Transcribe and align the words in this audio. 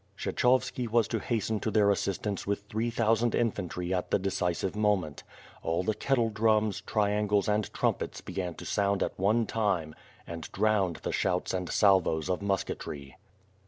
Kshechovski 0.17 0.87
was 0.89 1.07
to 1.09 1.19
hasten 1.19 1.59
to 1.59 1.69
their 1.69 1.91
assistance 1.91 2.47
with 2.47 2.63
three 2.63 2.89
thousand 2.89 3.35
infantry 3.35 3.93
at 3.93 4.09
the 4.09 4.17
decisive 4.17 4.75
moment. 4.75 5.21
All 5.61 5.83
the 5.83 5.93
kettle 5.93 6.31
drums, 6.31 6.81
triangles, 6.83 7.47
and 7.47 7.71
trum]>ets 7.71 8.19
began 8.25 8.55
to 8.55 8.65
sound 8.65 9.03
at 9.03 9.19
one 9.19 9.45
time 9.45 9.93
and 10.25 10.51
drowned 10.51 11.01
the 11.03 11.11
shouts 11.11 11.53
and 11.53 11.69
salvos 11.69 12.29
of 12.31 12.41
musketry. 12.41 13.15